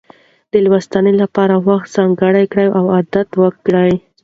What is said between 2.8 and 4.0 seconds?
عادت وکړئ.